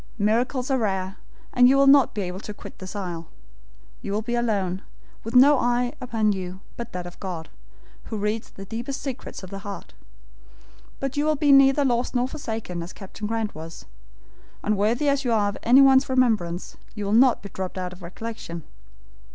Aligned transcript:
Miracles 0.17 0.71
are 0.71 0.79
rare, 0.79 1.17
and 1.53 1.69
you 1.69 1.77
will 1.77 1.85
not 1.85 2.15
be 2.15 2.23
able 2.23 2.39
to 2.39 2.55
quit 2.55 2.79
this 2.79 2.95
isle. 2.95 3.27
You 4.01 4.13
will 4.13 4.23
be 4.23 4.33
alone, 4.33 4.81
with 5.23 5.35
no 5.35 5.59
eye 5.59 5.93
upon 6.01 6.31
you 6.31 6.61
but 6.75 6.91
that 6.93 7.05
of 7.05 7.19
God, 7.19 7.49
who 8.05 8.17
reads 8.17 8.49
the 8.49 8.65
deepest 8.65 8.99
secrets 8.99 9.43
of 9.43 9.51
the 9.51 9.59
heart; 9.59 9.93
but 10.99 11.17
you 11.17 11.25
will 11.25 11.35
be 11.35 11.51
neither 11.51 11.85
lost 11.85 12.15
nor 12.15 12.27
forsaken, 12.27 12.81
as 12.81 12.93
Captain 12.93 13.27
Grant 13.27 13.53
was. 13.53 13.85
Unworthy 14.63 15.07
as 15.07 15.23
you 15.23 15.31
are 15.31 15.49
of 15.49 15.57
anyone's 15.61 16.09
remembrance, 16.09 16.77
you 16.95 17.05
will 17.05 17.11
not 17.13 17.43
be 17.43 17.49
dropped 17.49 17.77
out 17.77 17.93
of 17.93 18.01
recollection. 18.01 18.63